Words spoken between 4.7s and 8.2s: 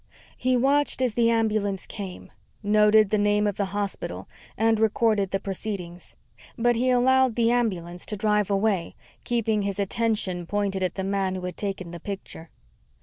recorded the proceedings. But he allowed the ambulance to